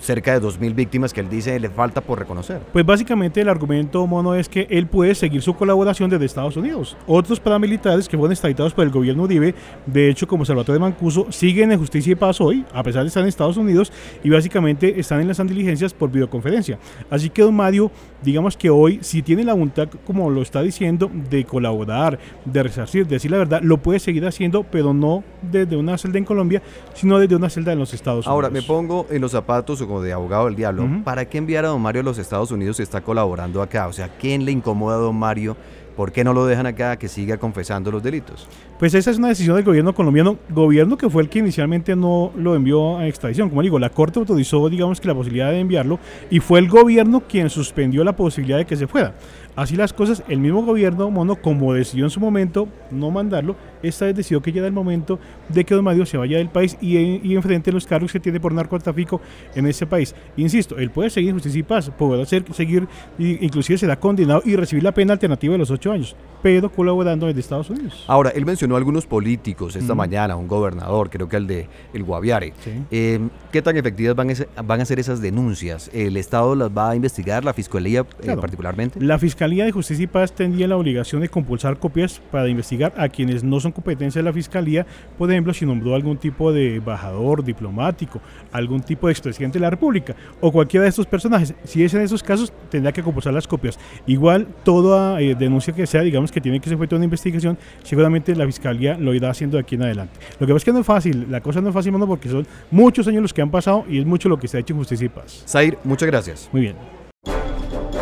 cerca 0.01 0.38
de 0.38 0.45
2.000 0.45 0.74
víctimas 0.74 1.13
que 1.13 1.21
él 1.21 1.30
dice 1.30 1.59
le 1.59 1.69
falta 1.69 2.01
por 2.01 2.19
reconocer. 2.19 2.62
Pues 2.74 2.86
básicamente 2.86 3.42
el 3.42 3.50
argumento 3.50 4.06
mono 4.07 4.36
es 4.36 4.50
que 4.50 4.68
él 4.69 4.88
puede 4.88 5.15
seguir 5.15 5.42
su 5.42 5.53
colaboración 5.53 6.09
desde 6.09 6.25
Estados 6.25 6.57
Unidos. 6.57 6.98
Otros 7.07 7.39
paramilitares 7.39 8.09
que 8.09 8.18
fueron 8.18 8.31
extraditados 8.31 8.74
por 8.74 8.83
el 8.83 8.92
gobierno 8.92 9.24
Uribe, 9.24 9.53
de 9.86 10.09
hecho 10.09 10.27
como 10.27 10.45
Salvatore 10.45 10.80
Mancuso, 10.80 11.27
siguen 11.31 11.71
en 11.71 11.80
justicia 11.80 12.12
y 12.12 12.15
paz 12.15 12.42
hoy, 12.42 12.65
a 12.74 12.83
pesar 12.83 13.03
de 13.03 13.09
estar 13.09 13.24
en 13.24 13.30
Estados 13.30 13.57
Unidos, 13.57 13.92
y 14.24 14.30
básicamente 14.30 15.00
están 15.00 15.21
en 15.21 15.27
las 15.27 15.38
diligencias 15.38 15.94
por 15.94 16.12
videoconferencia. 16.12 16.80
Así 17.09 17.30
que 17.30 17.42
don 17.42 17.56
Mario, 17.56 17.92
digamos 18.24 18.57
que 18.57 18.69
hoy, 18.69 19.00
si 19.01 19.21
tiene 19.21 19.44
la 19.44 19.53
voluntad, 19.53 19.89
como 20.06 20.30
lo 20.30 20.42
está 20.42 20.62
diciendo, 20.62 21.09
de 21.30 21.45
colaborar, 21.45 22.19
de 22.45 22.63
resarcir, 22.63 23.06
de 23.07 23.15
decir 23.15 23.31
la 23.31 23.38
verdad, 23.38 23.62
lo 23.63 23.77
puede 23.77 24.00
seguir 24.00 24.25
haciendo, 24.25 24.63
pero 24.63 24.94
no 24.94 25.24
desde 25.42 25.75
una 25.75 25.98
celda 25.98 26.18
en 26.18 26.25
Colombia, 26.25 26.62
sino 26.94 27.19
desde 27.19 27.36
una 27.36 27.50
celda 27.50 27.74
en 27.74 27.80
los 27.80 27.94
Estados 27.94 28.27
Ahora, 28.27 28.50
me 28.50 28.59
Unidos. 28.59 28.65
pongo 28.68 29.07
en 29.09 29.21
los 29.21 29.31
zapatos 29.31 29.81
o 29.81 29.88
como 29.92 30.02
de 30.02 30.14
abogado 30.14 30.46
del 30.46 30.56
diablo. 30.56 30.88
¿Para 31.04 31.26
qué 31.26 31.38
enviar 31.38 31.66
a 31.66 31.68
don 31.68 31.82
Mario 31.82 32.00
a 32.00 32.06
los 32.06 32.18
Estados 32.18 32.50
Unidos 32.52 32.78
si 32.78 32.84
está 32.84 33.02
colaborando 33.02 33.62
acá? 33.62 33.88
O 33.88 33.94
sea, 33.94 34.08
¿quién 34.08 34.46
le 34.46 34.54
incomoda 34.54 34.96
a 34.96 35.00
don 35.00 35.18
Mario? 35.18 35.58
¿Por 35.98 36.14
qué 36.14 36.24
no 36.24 36.34
lo 36.34 36.46
dejan 36.46 36.66
acá 36.66 36.98
que 36.98 37.10
siga 37.10 37.38
confesando 37.38 37.92
los 37.92 38.02
delitos? 38.02 38.48
Pues 38.80 38.94
esa 38.94 39.12
es 39.12 39.18
una 39.18 39.28
decisión 39.28 39.58
del 39.58 39.66
gobierno 39.66 39.94
colombiano, 39.94 40.38
gobierno 40.50 40.98
que 40.98 41.10
fue 41.10 41.22
el 41.24 41.30
que 41.30 41.40
inicialmente 41.40 41.94
no 41.98 42.32
lo 42.38 42.56
envió 42.56 43.00
a 43.00 43.08
extradición. 43.08 43.50
Como 43.50 43.62
digo, 43.62 43.78
la 43.80 43.90
Corte 43.90 44.18
autorizó, 44.18 44.70
digamos 44.70 45.02
que 45.02 45.10
la 45.10 45.14
posibilidad 45.14 45.52
de 45.52 45.60
enviarlo 45.60 46.00
y 46.30 46.40
fue 46.40 46.60
el 46.60 46.70
gobierno 46.70 47.24
quien 47.28 47.50
suspendió 47.50 48.06
la 48.06 48.16
posibilidad 48.16 48.60
de 48.60 48.66
que 48.66 48.78
se 48.78 48.88
fuera. 48.88 49.14
Así 49.56 49.75
las 49.75 49.94
cosas, 49.94 50.24
el 50.27 50.39
mismo 50.39 50.63
gobierno 50.63 51.09
mono, 51.12 51.36
como 51.36 51.74
decidió 51.74 52.06
en 52.06 52.09
su 52.09 52.19
momento 52.19 52.68
no 52.89 53.12
mandarlo, 53.12 53.56
esta 53.83 54.06
vez 54.06 54.15
decidió 54.15 54.42
que 54.42 54.51
ya 54.51 54.59
era 54.59 54.68
el 54.68 54.74
momento 54.74 55.19
de 55.50 55.63
que 55.65 55.74
Don 55.75 55.83
Mario 55.83 56.06
se 56.06 56.15
vaya 56.18 56.38
del 56.38 56.50
país 56.50 56.77
y, 56.81 56.98
y 56.98 57.36
enfrente 57.36 57.71
los 57.71 57.86
cargos 57.86 58.12
que 58.12 58.19
tiene 58.19 58.39
por 58.39 58.53
narcotráfico 58.53 59.19
en 59.56 59.65
ese 59.68 59.86
país. 59.86 60.15
Insisto, 60.38 60.77
él 60.77 60.92
puede 60.92 61.09
seguir 61.09 61.30
en 61.31 61.36
justicia 61.36 61.59
y 61.59 61.63
paz, 61.63 61.92
puede 61.98 62.21
hacer, 62.21 62.45
seguir, 62.53 62.88
inclusive 63.18 63.77
será 63.77 64.00
condenado 64.00 64.42
y 64.45 64.56
recibir 64.56 64.83
la 64.83 64.94
pena 64.94 65.13
alternativa 65.13 65.51
de 65.53 65.57
los 65.57 65.71
ocho 65.71 65.92
años, 65.92 66.15
pero 66.42 66.71
colaborando 66.71 67.27
desde 67.27 67.39
Estados 67.42 67.69
Unidos. 67.69 68.06
Ahora, 68.07 68.30
él 68.31 68.45
mencionó 68.45 68.75
a 68.75 68.77
algunos 68.77 69.06
políticos 69.06 69.75
esta 69.75 69.95
mañana, 69.95 70.36
un 70.36 70.48
gobernador, 70.48 71.09
creo 71.09 71.27
que 71.27 71.38
el 71.38 71.48
de 71.48 71.68
el 71.94 72.03
Guaviare. 72.03 72.53
Sí. 72.63 72.71
Eh, 72.92 73.19
¿Qué 73.51 73.62
tan 73.62 73.75
efectivas 73.77 74.15
van 74.15 74.30
a, 74.30 74.36
ser, 74.36 74.48
van 74.63 74.81
a 74.81 74.86
ser 74.86 75.00
esas 75.00 75.21
denuncias? 75.21 75.89
¿El 75.94 76.18
Estado 76.18 76.56
las 76.56 76.69
va 76.69 76.92
a 76.92 76.95
investigar, 76.95 77.44
la 77.44 77.53
Fiscalía 77.53 78.01
eh, 78.01 78.06
Claro. 78.24 78.42
particularmente? 78.42 79.00
La 79.01 79.18
Fiscalía 79.42 79.66
de 79.66 79.72
Justicia 79.72 80.04
y 80.04 80.08
Paz 80.08 80.34
tendría 80.34 80.68
la 80.68 80.78
obligación 80.78 81.20
de 81.20 81.28
compulsar 81.28 81.80
copias 81.80 82.22
para 82.30 82.48
investigar 82.48 82.94
a 82.96 83.10
quienes 83.10 83.44
no 83.44 83.60
son 83.60 83.72
competencia 83.72 84.20
de 84.20 84.24
la 84.24 84.32
Fiscalía, 84.32 84.86
por 85.18 85.32
ejemplo, 85.32 85.52
si 85.52 85.66
nombró 85.66 85.96
algún 85.96 86.18
tipo 86.18 86.54
de 86.54 86.76
embajador 86.76 87.44
diplomático, 87.44 88.22
algún 88.52 88.82
tipo 88.82 89.08
de 89.08 89.14
expresidente 89.14 89.58
de 89.58 89.64
la 89.64 89.72
República 89.72 90.16
o 90.42 90.52
cualquiera 90.52 90.84
de 90.84 90.90
estos 90.90 91.08
personajes. 91.08 91.56
Si 91.64 91.84
es 91.84 91.92
en 91.96 92.02
esos 92.02 92.22
casos, 92.22 92.54
tendrá 92.70 92.92
que 92.92 93.02
compulsar 93.02 93.34
las 93.34 93.48
copias. 93.48 93.80
Igual, 94.06 94.46
toda 94.64 95.20
eh, 95.20 95.34
denuncia 95.34 95.74
que 95.74 95.88
sea, 95.88 96.02
digamos 96.02 96.32
que 96.32 96.40
tiene 96.40 96.60
que 96.60 96.70
ser 96.70 96.76
objeto 96.76 96.94
de 96.94 96.98
una 96.98 97.06
investigación, 97.06 97.58
seguramente 97.82 98.36
la 98.36 98.46
Fiscalía 98.46 98.96
lo 98.96 99.16
irá 99.16 99.32
haciendo 99.32 99.58
de 99.58 99.62
aquí 99.62 99.74
en 99.74 99.82
adelante. 99.82 100.20
Lo 100.40 100.46
que 100.46 100.54
pasa 100.54 100.58
es 100.58 100.66
que 100.66 100.74
no 100.74 100.82
es 100.82 100.86
fácil, 100.86 101.26
la 101.32 101.42
cosa 101.42 101.62
no 101.62 101.70
es 101.70 101.74
fácil, 101.74 101.92
mano, 101.94 102.06
porque 102.06 102.30
son 102.30 102.46
muchos 102.70 103.08
años 103.08 103.24
los 103.24 103.34
que 103.34 103.42
han 103.42 103.50
pasado 103.50 103.86
y 103.90 103.98
es 103.98 104.06
mucho 104.06 104.30
lo 104.30 104.38
que 104.38 104.48
se 104.48 104.58
ha 104.58 104.60
hecho 104.60 104.74
en 104.74 104.78
Justicia 104.78 105.06
y 105.06 105.10
Paz. 105.10 105.46
Zair, 105.48 105.80
muchas 105.84 106.06
gracias. 106.06 106.48
Muy 106.54 106.62
bien. 106.62 106.76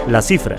La 0.10 0.22
cifra. 0.22 0.58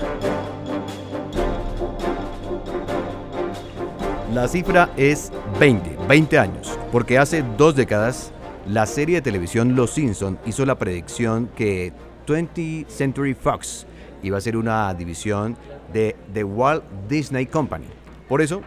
La 4.33 4.47
cifra 4.47 4.89
es 4.95 5.29
20, 5.59 6.07
20 6.07 6.39
años, 6.39 6.79
porque 6.89 7.17
hace 7.17 7.43
dos 7.57 7.75
décadas 7.75 8.31
la 8.65 8.85
serie 8.85 9.15
de 9.15 9.21
televisión 9.21 9.75
Los 9.75 9.91
Simpson 9.91 10.39
hizo 10.45 10.65
la 10.65 10.75
predicción 10.75 11.49
que 11.53 11.91
20th 12.25 12.87
Century 12.87 13.33
Fox 13.33 13.85
iba 14.23 14.37
a 14.37 14.41
ser 14.41 14.55
una 14.55 14.93
división 14.93 15.57
de 15.91 16.15
The 16.33 16.45
Walt 16.45 16.83
Disney 17.09 17.45
Company. 17.45 17.87
Por 18.29 18.41
eso 18.41 18.61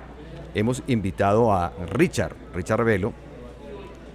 hemos 0.54 0.82
invitado 0.86 1.50
a 1.50 1.72
Richard, 1.92 2.34
Richard 2.54 2.80
Revelo. 2.80 3.14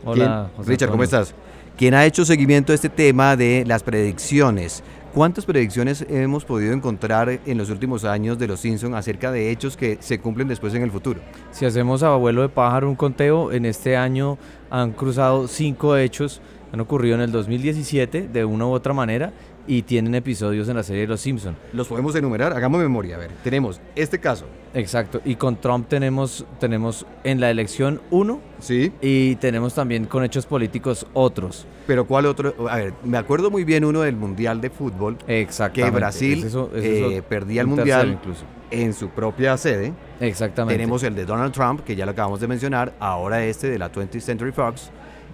Hola, 0.06 0.52
José 0.56 0.70
Richard, 0.70 0.92
¿cómo 0.92 1.02
estás? 1.02 1.34
Quien 1.76 1.96
ha 1.96 2.06
hecho 2.06 2.26
seguimiento 2.26 2.74
a 2.74 2.76
este 2.76 2.90
tema 2.90 3.36
de 3.36 3.64
las 3.66 3.82
predicciones. 3.82 4.84
¿Cuántas 5.14 5.44
predicciones 5.44 6.06
hemos 6.08 6.46
podido 6.46 6.72
encontrar 6.72 7.40
en 7.44 7.58
los 7.58 7.72
últimos 7.72 8.06
años 8.06 8.38
de 8.38 8.48
Los 8.48 8.60
Simpson 8.60 8.94
acerca 8.94 9.32
de 9.32 9.50
hechos 9.50 9.76
que 9.76 9.98
se 10.02 10.20
cumplen 10.20 10.48
después 10.48 10.76
en 10.76 10.84
el 10.84 10.92
futuro? 10.92 11.20
Si 11.50 11.66
hacemos 11.66 12.04
a 12.04 12.14
abuelo 12.14 12.44
de 12.44 12.50
pájaro 12.50 12.88
un 12.88 12.96
conteo, 12.96 13.52
en 13.52 13.66
este 13.66 13.98
año 13.98 14.38
han 14.70 14.92
cruzado 14.92 15.48
cinco 15.48 15.98
hechos, 15.98 16.42
han 16.72 16.80
ocurrido 16.80 17.16
en 17.16 17.22
el 17.22 17.32
2017 17.32 18.28
de 18.32 18.46
una 18.46 18.68
u 18.68 18.70
otra 18.70 18.94
manera 18.94 19.34
y 19.70 19.84
tienen 19.84 20.16
episodios 20.16 20.68
en 20.68 20.76
la 20.78 20.82
serie 20.84 21.04
de 21.04 21.08
Los 21.08 21.22
Simpson. 21.22 21.56
Los 21.74 21.88
podemos 21.88 22.16
enumerar, 22.16 22.54
hagamos 22.54 22.82
memoria. 22.82 23.18
A 23.18 23.20
ver, 23.20 23.30
tenemos 23.44 23.80
este 23.96 24.20
caso. 24.20 24.46
Exacto. 24.74 25.22
Y 25.26 25.36
con 25.36 25.58
Trump 25.62 25.88
tenemos, 25.88 26.44
tenemos 26.60 27.06
en 27.24 27.40
la 27.40 27.52
elección 27.52 28.02
uno 28.10 28.40
Sí. 28.60 28.92
y 29.00 29.36
tenemos 29.36 29.76
también 29.76 30.06
con 30.06 30.24
hechos 30.24 30.48
políticos 30.48 31.06
otros. 31.14 31.68
Pero 31.86 32.08
¿cuál 32.08 32.26
otro? 32.26 32.68
A 32.68 32.78
ver, 32.78 32.94
me 33.04 33.20
acuerdo 33.20 33.52
muy 33.52 33.64
bien 33.64 33.86
uno 33.86 34.02
del 34.02 34.16
Mundial 34.16 34.60
de 34.60 34.72
Fútbol, 34.72 35.18
Exactamente. 35.28 35.92
que 35.92 35.96
Brasil 35.96 36.44
es 36.44 36.56
eh, 36.74 37.22
perdía 37.30 37.62
el 37.62 37.68
Mundial 37.68 38.10
incluso. 38.10 38.46
en 38.72 38.94
su 38.94 39.10
propia 39.10 39.56
sede. 39.58 39.94
Exactamente. 40.20 40.74
Tenemos 40.80 41.04
el 41.04 41.14
de 41.14 41.26
Donald 41.26 41.54
Trump, 41.54 41.82
que 41.84 41.96
ya 41.96 42.06
lo 42.06 42.12
acabamos 42.14 42.40
de 42.40 42.48
mencionar, 42.48 42.94
ahora 43.00 43.44
este 43.46 43.70
de 43.70 43.78
la 43.78 43.92
20th 43.92 44.20
Century 44.20 44.52
Fox. 44.52 44.90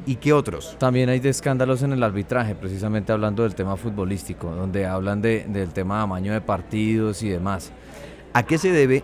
¿Y 0.05 0.15
qué 0.17 0.33
otros? 0.33 0.75
También 0.77 1.09
hay 1.09 1.19
de 1.19 1.29
escándalos 1.29 1.81
en 1.81 1.91
el 1.93 2.03
arbitraje, 2.03 2.53
precisamente 2.55 3.11
hablando 3.11 3.43
del 3.43 3.55
tema 3.55 3.75
futbolístico, 3.75 4.51
donde 4.53 4.85
hablan 4.85 5.21
de- 5.21 5.45
del 5.47 5.69
tema 5.73 5.97
de 5.97 6.03
amaño 6.03 6.33
de 6.33 6.41
partidos 6.41 7.23
y 7.23 7.29
demás. 7.29 7.71
¿A 8.33 8.43
qué 8.43 8.57
se 8.57 8.71
debe 8.71 9.03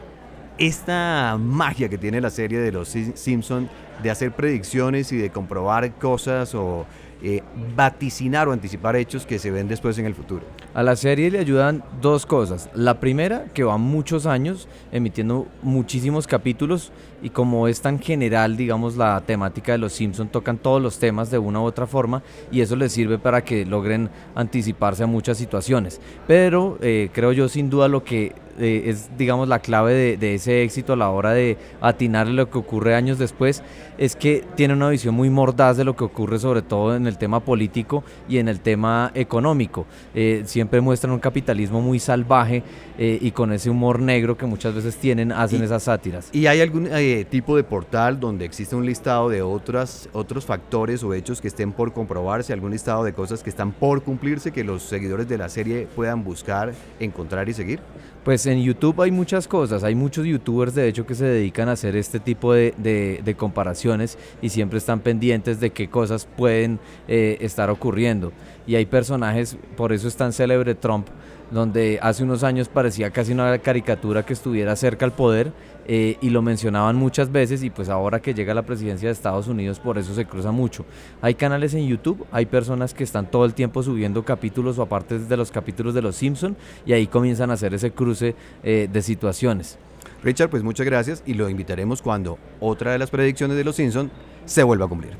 esta 0.57 1.37
magia 1.39 1.89
que 1.89 1.97
tiene 1.97 2.21
la 2.21 2.29
serie 2.29 2.59
de 2.59 2.71
los 2.71 2.89
Sim- 2.89 3.15
Simpson 3.15 3.67
de 4.01 4.11
hacer 4.11 4.31
predicciones 4.31 5.11
y 5.11 5.17
de 5.17 5.29
comprobar 5.29 5.93
cosas 5.95 6.53
o 6.55 6.85
eh, 7.23 7.43
vaticinar 7.75 8.47
o 8.47 8.51
anticipar 8.51 8.95
hechos 8.95 9.27
que 9.27 9.37
se 9.37 9.51
ven 9.51 9.67
después 9.67 9.95
en 9.99 10.07
el 10.07 10.15
futuro. 10.15 10.41
A 10.73 10.81
la 10.81 10.95
serie 10.95 11.29
le 11.29 11.37
ayudan 11.37 11.83
dos 12.01 12.25
cosas. 12.25 12.67
La 12.73 12.99
primera, 12.99 13.45
que 13.53 13.63
va 13.63 13.77
muchos 13.77 14.25
años 14.25 14.67
emitiendo 14.91 15.45
muchísimos 15.61 16.25
capítulos 16.25 16.91
y 17.21 17.29
como 17.29 17.67
es 17.67 17.81
tan 17.81 17.99
general, 17.99 18.57
digamos, 18.57 18.97
la 18.97 19.21
temática 19.21 19.73
de 19.73 19.77
los 19.77 19.93
Simpsons, 19.93 20.31
tocan 20.31 20.57
todos 20.57 20.81
los 20.81 20.97
temas 20.97 21.29
de 21.29 21.37
una 21.37 21.61
u 21.61 21.65
otra 21.65 21.85
forma 21.85 22.23
y 22.51 22.61
eso 22.61 22.75
les 22.75 22.91
sirve 22.91 23.19
para 23.19 23.43
que 23.43 23.67
logren 23.67 24.09
anticiparse 24.33 25.03
a 25.03 25.07
muchas 25.07 25.37
situaciones. 25.37 26.01
Pero 26.25 26.79
eh, 26.81 27.11
creo 27.13 27.33
yo 27.33 27.49
sin 27.49 27.69
duda 27.69 27.87
lo 27.87 28.03
que 28.03 28.33
eh, 28.59 28.83
es, 28.87 29.15
digamos, 29.17 29.47
la 29.47 29.59
clave 29.59 29.93
de, 29.93 30.17
de, 30.17 30.35
ese 30.35 30.63
éxito 30.63 30.93
a 30.93 30.95
la 30.95 31.09
hora 31.09 31.31
de 31.31 31.57
atinar 31.81 32.27
lo 32.27 32.49
que 32.49 32.57
ocurre 32.57 32.95
años 32.95 33.17
después, 33.17 33.63
es 34.01 34.15
que 34.15 34.43
tiene 34.55 34.73
una 34.73 34.89
visión 34.89 35.13
muy 35.13 35.29
mordaz 35.29 35.77
de 35.77 35.83
lo 35.83 35.95
que 35.95 36.03
ocurre 36.03 36.39
sobre 36.39 36.63
todo 36.63 36.95
en 36.95 37.05
el 37.05 37.19
tema 37.19 37.39
político 37.39 38.03
y 38.27 38.39
en 38.39 38.47
el 38.47 38.59
tema 38.59 39.11
económico. 39.13 39.85
Eh, 40.15 40.41
siempre 40.45 40.81
muestran 40.81 41.13
un 41.13 41.19
capitalismo 41.19 41.81
muy 41.81 41.99
salvaje 41.99 42.63
eh, 42.97 43.19
y 43.21 43.29
con 43.29 43.53
ese 43.53 43.69
humor 43.69 43.99
negro 43.99 44.35
que 44.35 44.47
muchas 44.47 44.73
veces 44.73 44.97
tienen, 44.97 45.31
hacen 45.31 45.61
esas 45.61 45.83
sátiras. 45.83 46.29
¿Y 46.31 46.47
hay 46.47 46.61
algún 46.61 46.87
eh, 46.91 47.27
tipo 47.29 47.55
de 47.55 47.63
portal 47.63 48.19
donde 48.19 48.43
existe 48.43 48.75
un 48.75 48.87
listado 48.87 49.29
de 49.29 49.43
otras, 49.43 50.09
otros 50.13 50.47
factores 50.47 51.03
o 51.03 51.13
hechos 51.13 51.39
que 51.39 51.47
estén 51.47 51.71
por 51.71 51.93
comprobarse, 51.93 52.53
algún 52.53 52.71
listado 52.71 53.03
de 53.03 53.13
cosas 53.13 53.43
que 53.43 53.51
están 53.51 53.71
por 53.71 54.01
cumplirse 54.01 54.51
que 54.51 54.63
los 54.63 54.81
seguidores 54.81 55.29
de 55.29 55.37
la 55.37 55.47
serie 55.47 55.87
puedan 55.95 56.23
buscar, 56.23 56.73
encontrar 56.99 57.49
y 57.49 57.53
seguir? 57.53 57.79
Pues 58.23 58.45
en 58.45 58.61
YouTube 58.61 59.01
hay 59.01 59.09
muchas 59.09 59.47
cosas, 59.47 59.83
hay 59.83 59.95
muchos 59.95 60.27
youtubers 60.27 60.75
de 60.75 60.87
hecho 60.87 61.07
que 61.07 61.15
se 61.15 61.25
dedican 61.25 61.69
a 61.69 61.71
hacer 61.71 61.95
este 61.95 62.19
tipo 62.19 62.53
de, 62.53 62.75
de- 62.77 63.35
comparaciones 63.35 64.15
y 64.43 64.49
siempre 64.49 64.77
están 64.77 64.99
pendientes 64.99 65.59
de 65.59 65.71
qué 65.71 65.89
cosas 65.89 66.27
pueden 66.37 66.79
eh, 67.07 67.37
estar 67.41 67.71
ocurriendo. 67.71 68.31
Y 68.67 68.75
hay 68.75 68.85
personajes, 68.85 69.57
por 69.75 69.91
eso 69.91 70.07
es 70.07 70.15
tan 70.15 70.33
célebre 70.33 70.75
Trump, 70.75 71.07
donde 71.49 71.97
hace 72.01 72.23
unos 72.23 72.43
años 72.43 72.69
parecía 72.69 73.09
casi 73.09 73.31
una 73.31 73.57
caricatura 73.57 74.23
que 74.23 74.33
estuviera 74.33 74.75
cerca 74.75 75.03
al 75.05 75.13
poder 75.13 75.51
eh, 75.87 76.17
y 76.21 76.29
lo 76.29 76.41
mencionaban 76.41 76.95
muchas 76.95 77.31
veces 77.31 77.63
y 77.63 77.69
pues 77.69 77.89
ahora 77.89 78.21
que 78.21 78.33
llega 78.33 78.53
la 78.53 78.63
presidencia 78.63 79.09
de 79.09 79.13
Estados 79.13 79.47
Unidos 79.47 79.79
por 79.79 79.97
eso 79.97 80.13
se 80.13 80.25
cruza 80.25 80.51
mucho. 80.51 80.85
Hay 81.21 81.35
canales 81.35 81.73
en 81.73 81.87
YouTube, 81.87 82.25
hay 82.31 82.45
personas 82.45 82.93
que 82.93 83.03
están 83.03 83.29
todo 83.29 83.45
el 83.45 83.53
tiempo 83.53 83.83
subiendo 83.83 84.23
capítulos 84.23 84.77
o 84.77 84.83
aparte 84.83 85.19
de 85.19 85.37
los 85.37 85.51
capítulos 85.51 85.93
de 85.93 86.01
Los 86.01 86.15
Simpson 86.15 86.55
y 86.85 86.93
ahí 86.93 87.07
comienzan 87.07 87.51
a 87.51 87.53
hacer 87.53 87.73
ese 87.73 87.91
cruce 87.91 88.35
eh, 88.63 88.87
de 88.91 89.01
situaciones. 89.01 89.77
Richard, 90.23 90.49
pues 90.49 90.63
muchas 90.63 90.85
gracias 90.85 91.23
y 91.25 91.33
lo 91.33 91.49
invitaremos 91.49 92.01
cuando 92.01 92.37
otra 92.59 92.91
de 92.91 92.99
las 92.99 93.09
predicciones 93.09 93.57
de 93.57 93.63
los 93.63 93.75
Simpson 93.75 94.11
se 94.45 94.63
vuelva 94.63 94.85
a 94.85 94.89
cumplir. 94.89 95.13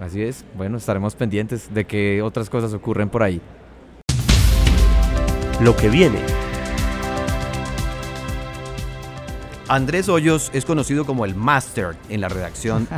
Así 0.00 0.22
es, 0.22 0.44
bueno, 0.56 0.78
estaremos 0.78 1.14
pendientes 1.14 1.72
de 1.74 1.84
que 1.84 2.22
otras 2.22 2.48
cosas 2.48 2.72
ocurren 2.72 3.10
por 3.10 3.22
ahí. 3.22 3.40
Lo 5.60 5.76
que 5.76 5.90
viene. 5.90 6.49
Andrés 9.70 10.08
Hoyos 10.08 10.50
es 10.52 10.64
conocido 10.64 11.04
como 11.04 11.24
el 11.24 11.36
máster 11.36 11.94
en 12.08 12.20
la 12.20 12.28
redacción 12.28 12.88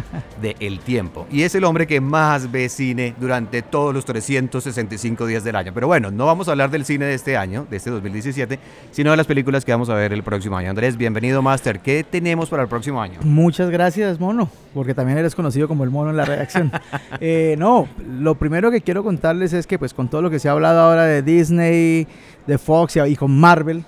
de 0.41 0.57
El 0.59 0.79
Tiempo 0.79 1.27
y 1.31 1.43
es 1.43 1.55
el 1.55 1.65
hombre 1.65 1.87
que 1.87 2.01
más 2.01 2.51
ve 2.51 2.71
cine 2.71 3.15
durante 3.21 3.61
todos 3.61 3.93
los 3.93 4.07
365 4.07 5.27
días 5.27 5.45
del 5.45 5.57
año. 5.57 5.73
Pero 5.75 5.87
bueno, 5.87 6.11
no 6.11 6.25
vamos 6.25 6.49
a 6.49 6.53
hablar 6.53 6.71
del 6.71 6.87
cine 6.87 7.05
de 7.05 7.13
este 7.13 7.37
año, 7.37 7.67
de 7.69 7.77
este 7.77 7.91
2017, 7.91 8.59
sino 8.91 9.11
de 9.11 9.19
las 9.19 9.27
películas 9.27 9.67
que 9.67 9.73
vamos 9.73 9.91
a 9.91 9.95
ver 9.95 10.15
el 10.15 10.23
próximo 10.23 10.57
año. 10.57 10.71
Andrés, 10.71 10.97
bienvenido 10.97 11.43
máster. 11.43 11.81
¿Qué 11.81 12.07
tenemos 12.11 12.49
para 12.49 12.63
el 12.63 12.71
próximo 12.71 13.03
año? 13.03 13.19
Muchas 13.23 13.69
gracias, 13.69 14.19
Mono, 14.19 14.49
porque 14.73 14.95
también 14.95 15.19
eres 15.19 15.35
conocido 15.35 15.69
como 15.69 15.85
el 15.85 15.91
Mono 15.91 16.09
en 16.09 16.17
la 16.17 16.25
redacción. 16.25 16.73
Eh, 17.21 17.57
no, 17.59 17.89
lo 18.09 18.35
primero 18.35 18.71
que 18.71 18.81
quiero 18.81 19.05
contarles 19.05 19.53
es 19.53 19.67
que 19.67 19.79
pues 19.79 19.95
con 19.95 20.09
todo 20.09 20.23
lo 20.23 20.31
que 20.31 20.39
se 20.39 20.49
ha 20.49 20.53
hablado 20.53 20.81
ahora 20.81 21.05
de 21.05 21.23
Disney, 21.23 22.07
de 22.47 22.59
Fox 22.59 22.97
y 22.97 23.15
con 23.17 23.39
Marvel, 23.39 23.85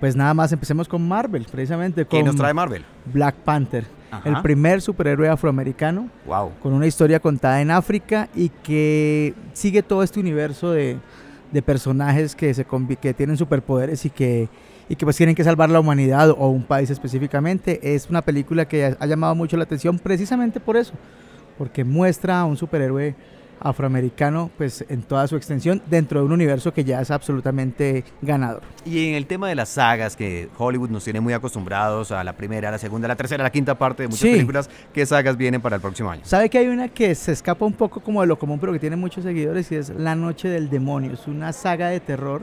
pues 0.00 0.14
nada 0.16 0.32
más 0.34 0.52
empecemos 0.52 0.88
con 0.88 1.06
Marvel, 1.06 1.46
precisamente 1.50 2.02
¿Qué 2.06 2.18
con 2.18 2.26
nos 2.26 2.36
trae 2.36 2.54
Marvel? 2.54 2.84
Black 3.12 3.34
Panther, 3.36 3.84
Ajá. 4.10 4.28
el 4.28 4.40
primer 4.42 4.80
superhéroe 4.80 5.28
afroamericano 5.28 6.08
Wow. 6.26 6.52
con 6.62 6.72
una 6.72 6.86
historia 6.86 7.18
contada 7.20 7.60
en 7.60 7.70
África 7.70 8.28
y 8.34 8.48
que 8.48 9.34
sigue 9.54 9.82
todo 9.82 10.02
este 10.02 10.20
universo 10.20 10.70
de, 10.70 10.98
de 11.52 11.62
personajes 11.62 12.34
que, 12.36 12.54
se, 12.54 12.64
que 13.00 13.14
tienen 13.14 13.36
superpoderes 13.36 14.04
y 14.04 14.10
que, 14.10 14.48
y 14.88 14.96
que 14.96 15.04
pues 15.04 15.16
tienen 15.16 15.34
que 15.34 15.44
salvar 15.44 15.68
la 15.70 15.80
humanidad 15.80 16.30
o 16.30 16.48
un 16.48 16.62
país 16.62 16.90
específicamente. 16.90 17.80
Es 17.94 18.08
una 18.08 18.22
película 18.22 18.66
que 18.66 18.96
ha 18.98 19.06
llamado 19.06 19.34
mucho 19.34 19.56
la 19.56 19.64
atención 19.64 19.98
precisamente 19.98 20.60
por 20.60 20.76
eso, 20.76 20.92
porque 21.58 21.82
muestra 21.84 22.40
a 22.40 22.44
un 22.44 22.56
superhéroe 22.56 23.14
afroamericano 23.60 24.50
pues 24.56 24.84
en 24.88 25.02
toda 25.02 25.26
su 25.26 25.36
extensión 25.36 25.82
dentro 25.88 26.20
de 26.20 26.26
un 26.26 26.32
universo 26.32 26.72
que 26.72 26.84
ya 26.84 27.00
es 27.00 27.10
absolutamente 27.10 28.04
ganador. 28.22 28.62
Y 28.84 29.08
en 29.08 29.14
el 29.14 29.26
tema 29.26 29.48
de 29.48 29.54
las 29.54 29.68
sagas 29.70 30.16
que 30.16 30.48
Hollywood 30.58 30.90
nos 30.90 31.04
tiene 31.04 31.20
muy 31.20 31.32
acostumbrados 31.32 32.12
a 32.12 32.22
la 32.24 32.32
primera, 32.34 32.70
la 32.70 32.78
segunda, 32.78 33.08
la 33.08 33.16
tercera, 33.16 33.42
la 33.42 33.50
quinta 33.50 33.76
parte 33.76 34.02
de 34.04 34.08
muchas 34.08 34.20
Sí. 34.22 34.32
películas, 34.32 34.68
¿qué 34.92 35.04
sagas 35.06 35.36
vienen 35.36 35.60
para 35.60 35.76
el 35.76 35.82
próximo 35.82 36.10
año? 36.10 36.22
¿Sabe 36.24 36.48
que 36.48 36.58
hay 36.58 36.66
una 36.68 36.88
que 36.88 37.14
se 37.14 37.32
escapa 37.32 37.64
un 37.64 37.72
poco 37.74 38.00
como 38.00 38.20
de 38.20 38.26
lo 38.26 38.38
común, 38.38 38.58
pero 38.58 38.72
que 38.72 38.78
tiene 38.78 38.96
muchos 38.96 39.24
seguidores 39.24 39.70
y 39.72 39.76
es 39.76 39.90
La 39.90 40.14
Noche 40.14 40.48
del 40.48 40.70
Demonio? 40.70 41.12
Es 41.12 41.26
una 41.26 41.52
saga 41.52 41.88
de 41.88 42.00
terror 42.00 42.42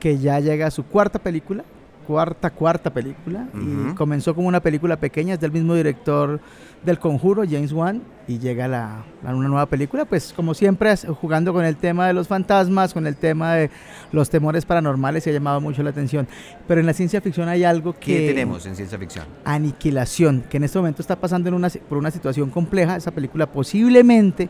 que 0.00 0.18
ya 0.18 0.38
llega 0.40 0.66
a 0.66 0.70
su 0.70 0.84
cuarta 0.84 1.18
película, 1.18 1.64
cuarta, 2.06 2.50
cuarta 2.50 2.90
película, 2.90 3.46
y 3.54 3.94
comenzó 3.94 4.34
como 4.34 4.48
una 4.48 4.60
película 4.60 4.96
pequeña, 4.96 5.34
es 5.34 5.40
del 5.40 5.52
mismo 5.52 5.74
director 5.74 6.40
del 6.84 6.98
Conjuro, 6.98 7.44
James 7.48 7.72
Wan, 7.72 8.02
y 8.28 8.38
llega 8.38 8.68
la, 8.68 9.04
a 9.24 9.34
una 9.34 9.48
nueva 9.48 9.66
película, 9.66 10.04
pues 10.04 10.32
como 10.34 10.52
siempre 10.52 10.94
jugando 10.96 11.52
con 11.52 11.64
el 11.64 11.76
tema 11.76 12.06
de 12.06 12.12
los 12.12 12.28
fantasmas, 12.28 12.92
con 12.92 13.06
el 13.06 13.16
tema 13.16 13.54
de 13.54 13.70
los 14.12 14.28
temores 14.28 14.66
paranormales, 14.66 15.24
se 15.24 15.30
ha 15.30 15.32
llamado 15.32 15.60
mucho 15.60 15.82
la 15.82 15.90
atención. 15.90 16.28
Pero 16.66 16.80
en 16.80 16.86
la 16.86 16.92
ciencia 16.92 17.20
ficción 17.20 17.48
hay 17.48 17.64
algo 17.64 17.94
que... 17.94 18.18
¿Qué 18.18 18.28
tenemos 18.28 18.66
en 18.66 18.76
ciencia 18.76 18.98
ficción? 18.98 19.24
Aniquilación, 19.44 20.44
que 20.48 20.58
en 20.58 20.64
este 20.64 20.78
momento 20.78 21.00
está 21.00 21.16
pasando 21.16 21.48
en 21.48 21.54
una, 21.54 21.70
por 21.88 21.96
una 21.96 22.10
situación 22.10 22.50
compleja. 22.50 22.96
Esa 22.96 23.12
película 23.12 23.50
posiblemente 23.50 24.48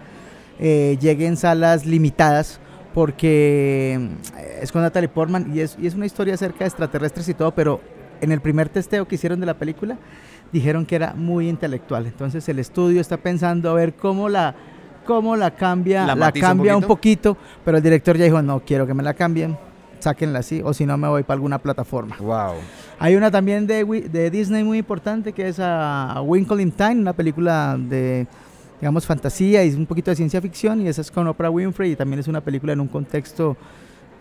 eh, 0.58 0.98
llegue 1.00 1.26
en 1.26 1.36
salas 1.36 1.86
limitadas 1.86 2.60
porque 2.94 3.96
mm, 4.00 4.38
es 4.62 4.72
con 4.72 4.82
Natalie 4.82 5.08
Portman 5.08 5.54
y 5.54 5.60
es, 5.60 5.76
y 5.80 5.86
es 5.86 5.94
una 5.94 6.06
historia 6.06 6.34
acerca 6.34 6.60
de 6.60 6.66
extraterrestres 6.66 7.28
y 7.28 7.34
todo, 7.34 7.54
pero 7.54 7.80
en 8.20 8.32
el 8.32 8.40
primer 8.40 8.68
testeo 8.68 9.06
que 9.06 9.14
hicieron 9.14 9.38
de 9.38 9.46
la 9.46 9.54
película 9.54 9.98
dijeron 10.52 10.86
que 10.86 10.96
era 10.96 11.14
muy 11.14 11.48
intelectual. 11.48 12.06
Entonces 12.06 12.48
el 12.48 12.58
estudio 12.58 13.00
está 13.00 13.16
pensando 13.16 13.70
a 13.70 13.74
ver 13.74 13.94
cómo 13.94 14.28
la 14.28 14.54
cómo 15.08 15.36
la 15.36 15.50
cambia, 15.52 16.02
¿La 16.02 16.08
la, 16.08 16.16
matiza 16.16 16.46
un 16.48 16.50
cambia 16.58 16.76
un 16.76 16.82
poquito? 16.82 17.34
pero 17.64 17.78
el 17.78 17.82
director 17.82 18.18
ya 18.18 18.26
dijo, 18.26 18.42
no 18.42 18.60
quiero 18.60 18.86
que 18.86 18.92
me 18.92 19.02
la 19.02 19.14
cambien, 19.14 19.56
sáquenla 20.00 20.40
así, 20.40 20.60
o 20.62 20.74
si 20.74 20.84
no 20.84 20.98
me 20.98 21.08
voy 21.08 21.22
para 21.22 21.36
alguna 21.36 21.58
plataforma. 21.58 22.14
Wow. 22.18 22.56
Hay 22.98 23.16
una 23.16 23.30
también 23.30 23.66
de, 23.66 23.86
de 23.86 24.30
Disney 24.30 24.64
muy 24.64 24.76
importante 24.76 25.32
que 25.32 25.48
es 25.48 25.58
a 25.60 26.20
Winkle 26.22 26.60
in 26.60 26.72
Time, 26.72 26.96
una 26.96 27.14
película 27.14 27.78
de, 27.78 28.26
digamos, 28.82 29.06
fantasía 29.06 29.64
y 29.64 29.72
un 29.72 29.86
poquito 29.86 30.10
de 30.10 30.16
ciencia 30.16 30.42
ficción, 30.42 30.82
y 30.82 30.88
esa 30.88 31.00
es 31.00 31.10
con 31.10 31.26
Oprah 31.26 31.48
Winfrey 31.48 31.92
y 31.92 31.96
también 31.96 32.20
es 32.20 32.28
una 32.28 32.42
película 32.42 32.74
en 32.74 32.80
un 32.80 32.88
contexto 32.88 33.56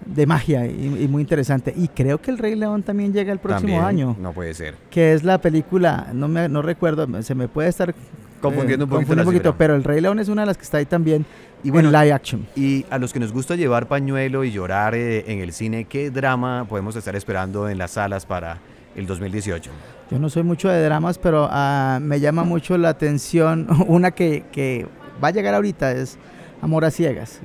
de 0.05 0.25
magia 0.25 0.65
y, 0.65 1.03
y 1.03 1.07
muy 1.07 1.21
interesante. 1.21 1.73
Y 1.75 1.87
creo 1.89 2.19
que 2.21 2.31
El 2.31 2.37
Rey 2.37 2.55
León 2.55 2.83
también 2.83 3.13
llega 3.13 3.31
el 3.33 3.39
próximo 3.39 3.79
También, 3.79 3.83
año, 3.83 4.15
No 4.19 4.33
puede 4.33 4.53
ser. 4.53 4.75
que 4.89 5.13
es 5.13 5.23
la 5.23 5.39
película, 5.39 6.07
no, 6.13 6.27
me, 6.27 6.47
no 6.49 6.61
recuerdo, 6.61 7.07
se 7.23 7.35
me 7.35 7.47
puede 7.47 7.69
estar 7.69 7.93
Confundiendo 8.41 8.83
eh, 8.83 8.85
un 8.85 8.89
poquito 8.89 9.07
confundiendo 9.07 9.23
la 9.23 9.29
un 9.29 9.33
poquito, 9.33 9.57
pero 9.57 9.75
El 9.75 9.83
Rey 9.83 9.99
León 9.99 10.19
es 10.19 10.29
una 10.29 10.43
de 10.43 10.45
las 10.45 10.57
que 10.57 10.63
está 10.63 10.77
ahí 10.77 10.85
también 10.85 11.25
Y 11.63 11.71
bueno, 11.71 11.89
en 11.89 11.93
live 11.95 12.13
action. 12.13 12.45
Y 12.55 12.85
a 12.89 12.99
los 12.99 13.11
que 13.11 13.19
nos 13.19 13.33
gusta 13.33 13.55
llevar 13.55 13.87
pañuelo 13.87 14.43
y 14.43 14.51
llorar 14.51 14.93
eh, 14.93 15.25
en 15.27 15.39
el 15.39 15.53
cine, 15.53 15.85
¿qué 15.85 16.11
drama 16.11 16.65
podemos 16.69 16.95
estar 16.95 17.15
esperando 17.15 17.67
en 17.67 17.79
las 17.79 17.91
salas 17.91 18.25
para 18.27 18.59
el 18.95 19.07
2018? 19.07 19.71
Yo 20.11 20.19
no 20.19 20.29
soy 20.29 20.43
mucho 20.43 20.69
de 20.69 20.83
dramas, 20.83 21.17
pero 21.17 21.47
ah, 21.51 21.99
me 22.01 22.19
llama 22.19 22.43
mucho 22.43 22.77
la 22.77 22.89
atención 22.89 23.67
una 23.87 24.11
que, 24.11 24.45
que 24.51 24.85
va 25.21 25.29
a 25.29 25.31
llegar 25.31 25.55
ahorita, 25.55 25.91
es 25.93 26.17
Amor 26.61 26.85
a 26.85 26.91
Ciegas. 26.91 27.39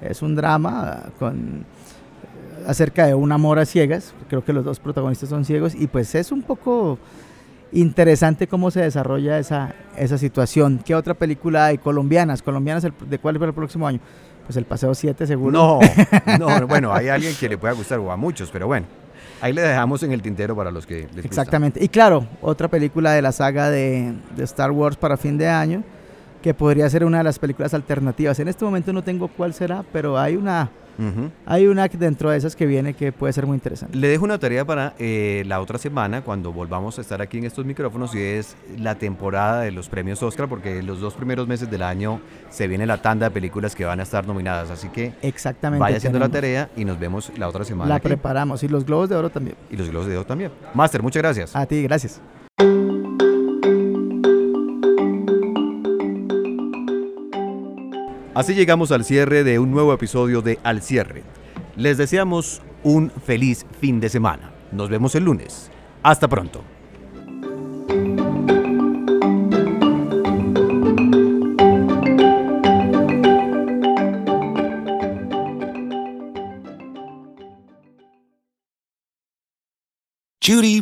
Es 0.00 0.22
un 0.22 0.34
drama 0.36 1.04
con 1.18 1.64
acerca 2.66 3.06
de 3.06 3.14
un 3.14 3.30
amor 3.32 3.58
a 3.58 3.66
ciegas. 3.66 4.14
Creo 4.28 4.44
que 4.44 4.52
los 4.52 4.64
dos 4.64 4.80
protagonistas 4.80 5.28
son 5.28 5.44
ciegos 5.44 5.74
y 5.74 5.86
pues 5.86 6.14
es 6.14 6.32
un 6.32 6.42
poco 6.42 6.98
interesante 7.72 8.46
cómo 8.46 8.70
se 8.70 8.80
desarrolla 8.80 9.38
esa, 9.38 9.74
esa 9.96 10.16
situación. 10.18 10.80
¿Qué 10.84 10.94
otra 10.94 11.14
película 11.14 11.66
hay? 11.66 11.78
Colombianas. 11.78 12.42
¿Colombianas 12.42 12.84
el- 12.84 12.92
de 13.08 13.18
cuál 13.18 13.34
para 13.38 13.48
el 13.50 13.54
próximo 13.54 13.86
año? 13.86 14.00
Pues 14.46 14.56
el 14.56 14.64
Paseo 14.64 14.94
7 14.94 15.26
seguro. 15.26 15.52
No, 15.52 15.80
no, 16.38 16.66
bueno, 16.66 16.92
hay 16.92 17.08
alguien 17.08 17.34
que 17.38 17.48
le 17.48 17.58
pueda 17.58 17.74
gustar 17.74 17.98
o 17.98 18.10
a 18.12 18.16
muchos, 18.16 18.50
pero 18.50 18.66
bueno, 18.66 18.86
ahí 19.40 19.52
le 19.52 19.62
dejamos 19.62 20.02
en 20.02 20.12
el 20.12 20.22
tintero 20.22 20.54
para 20.54 20.70
los 20.70 20.86
que 20.86 21.00
les 21.02 21.16
gusta. 21.16 21.26
Exactamente. 21.26 21.82
Y 21.82 21.88
claro, 21.88 22.26
otra 22.42 22.68
película 22.68 23.12
de 23.12 23.22
la 23.22 23.32
saga 23.32 23.70
de, 23.70 24.14
de 24.36 24.44
Star 24.44 24.70
Wars 24.70 24.96
para 24.96 25.16
fin 25.16 25.36
de 25.38 25.48
año, 25.48 25.82
que 26.44 26.52
podría 26.52 26.90
ser 26.90 27.06
una 27.06 27.16
de 27.18 27.24
las 27.24 27.38
películas 27.38 27.72
alternativas. 27.72 28.38
En 28.38 28.48
este 28.48 28.66
momento 28.66 28.92
no 28.92 29.02
tengo 29.02 29.28
cuál 29.28 29.54
será, 29.54 29.82
pero 29.94 30.18
hay 30.18 30.36
una 30.36 30.70
hay 31.46 31.66
una 31.66 31.88
dentro 31.88 32.28
de 32.28 32.36
esas 32.36 32.54
que 32.54 32.66
viene 32.66 32.92
que 32.92 33.12
puede 33.12 33.32
ser 33.32 33.46
muy 33.46 33.54
interesante. 33.54 33.96
Le 33.96 34.08
dejo 34.08 34.26
una 34.26 34.38
tarea 34.38 34.62
para 34.66 34.92
eh, 34.98 35.42
la 35.46 35.62
otra 35.62 35.78
semana, 35.78 36.20
cuando 36.20 36.52
volvamos 36.52 36.98
a 36.98 37.00
estar 37.00 37.22
aquí 37.22 37.38
en 37.38 37.44
estos 37.44 37.64
micrófonos, 37.64 38.14
y 38.14 38.20
es 38.20 38.56
la 38.78 38.94
temporada 38.96 39.62
de 39.62 39.70
los 39.70 39.88
premios 39.88 40.22
Oscar, 40.22 40.46
porque 40.46 40.82
los 40.82 41.00
dos 41.00 41.14
primeros 41.14 41.48
meses 41.48 41.70
del 41.70 41.82
año 41.82 42.20
se 42.50 42.68
viene 42.68 42.84
la 42.84 43.00
tanda 43.00 43.30
de 43.30 43.30
películas 43.30 43.74
que 43.74 43.86
van 43.86 44.00
a 44.00 44.02
estar 44.02 44.26
nominadas. 44.26 44.70
Así 44.70 44.90
que 44.90 45.14
Exactamente. 45.22 45.80
vaya 45.80 45.96
haciendo 45.96 46.18
la 46.18 46.28
tarea 46.28 46.68
y 46.76 46.84
nos 46.84 47.00
vemos 47.00 47.32
la 47.38 47.48
otra 47.48 47.64
semana. 47.64 47.88
La 47.88 47.94
aquí. 47.94 48.08
preparamos 48.08 48.62
y 48.62 48.68
los 48.68 48.84
globos 48.84 49.08
de 49.08 49.16
oro 49.16 49.30
también. 49.30 49.56
y 49.70 49.78
los 49.78 49.88
globos 49.88 50.08
de 50.08 50.18
oro 50.18 50.26
también. 50.26 50.52
Master, 50.74 51.02
muchas 51.02 51.22
gracias. 51.22 51.56
A 51.56 51.64
ti, 51.64 51.82
gracias. 51.82 52.20
Así 58.34 58.54
llegamos 58.54 58.90
al 58.90 59.04
cierre 59.04 59.44
de 59.44 59.60
un 59.60 59.70
nuevo 59.70 59.92
episodio 59.92 60.42
de 60.42 60.58
Al 60.64 60.82
Cierre. 60.82 61.22
Les 61.76 61.96
deseamos 61.96 62.62
un 62.82 63.12
feliz 63.24 63.64
fin 63.80 64.00
de 64.00 64.08
semana. 64.08 64.50
Nos 64.72 64.90
vemos 64.90 65.14
el 65.14 65.22
lunes. 65.22 65.70
Hasta 66.02 66.26
pronto. 66.26 66.73